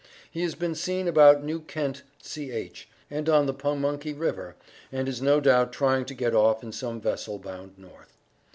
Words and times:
He 0.31 0.41
has 0.41 0.55
been 0.55 0.73
seen 0.73 1.07
about 1.07 1.43
New 1.43 1.59
Kent 1.59 2.01
C.H., 2.23 2.89
and 3.11 3.29
on 3.29 3.45
the 3.45 3.53
Pamunky 3.53 4.13
river, 4.17 4.55
and 4.91 5.07
is 5.07 5.21
no 5.21 5.39
doubt 5.39 5.71
trying 5.71 6.05
to 6.05 6.15
get 6.15 6.33
off 6.33 6.63
in 6.63 6.71
some 6.71 6.99
vessel 6.99 7.37
bound 7.37 7.77
North. 7.77 8.17